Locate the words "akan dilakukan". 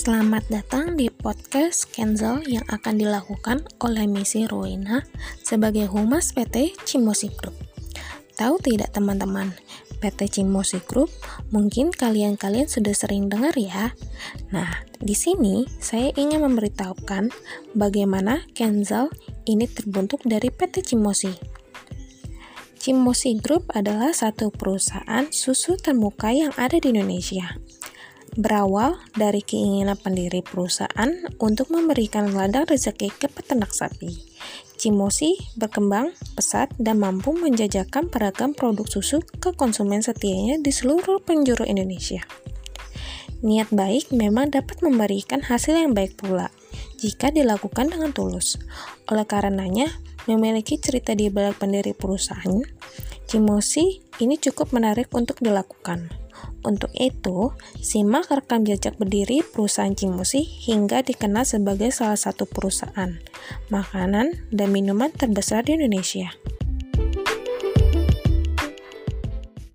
2.72-3.68